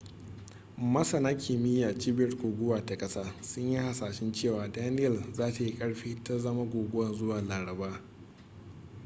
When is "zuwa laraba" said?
7.13-8.01